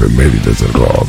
[0.00, 1.08] Efemérides del rock.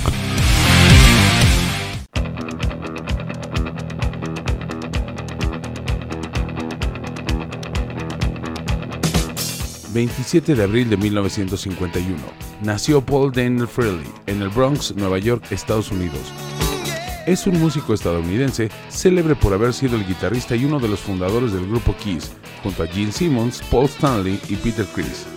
[9.94, 12.18] ...27 de abril de 1951...
[12.62, 14.08] ...nació Paul Daniel Frehley...
[14.26, 16.20] ...en el Bronx, Nueva York, Estados Unidos...
[17.26, 21.54] Es un músico estadounidense célebre por haber sido el guitarrista y uno de los fundadores
[21.54, 22.32] del grupo Kiss,
[22.64, 25.28] junto a Gene Simmons, Paul Stanley y Peter Criss.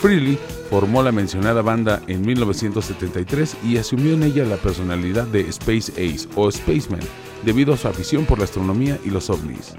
[0.00, 0.38] Freely
[0.70, 6.28] formó la mencionada banda en 1973 y asumió en ella la personalidad de Space Ace
[6.36, 7.00] o Spaceman,
[7.44, 9.74] debido a su afición por la astronomía y los ovnis.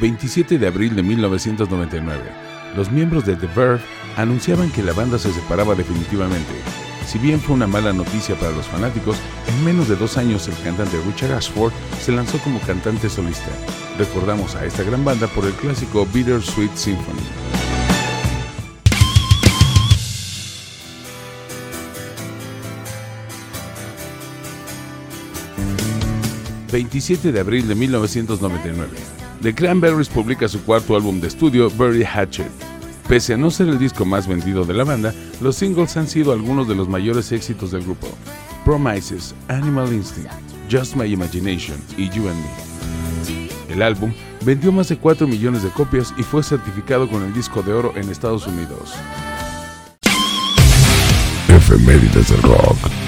[0.00, 2.22] ...27 de abril de 1999...
[2.74, 3.82] ...los miembros de The Verve
[4.16, 6.89] anunciaban que la banda se separaba definitivamente...
[7.10, 9.16] Si bien fue una mala noticia para los fanáticos,
[9.48, 13.50] en menos de dos años el cantante Richard Ashford se lanzó como cantante solista.
[13.98, 17.18] Recordamos a esta gran banda por el clásico Bitter Sweet Symphony.
[26.70, 28.88] ...27 de abril de 1999...
[29.42, 32.69] The Cranberries publica su cuarto álbum de estudio, Very Hatchet.
[33.10, 36.32] Pese a no ser el disco más vendido de la banda, los singles han sido
[36.32, 38.06] algunos de los mayores éxitos del grupo.
[38.64, 40.30] Promises, Animal Instinct,
[40.70, 43.48] Just My Imagination y You and Me.
[43.74, 44.12] El álbum
[44.44, 47.92] vendió más de 4 millones de copias y fue certificado con el disco de oro
[47.96, 48.94] en Estados Unidos.
[51.48, 52.99] Efemérides del rock.